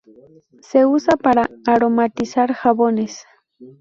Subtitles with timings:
[0.61, 3.23] Se usa para aromatizar jabones.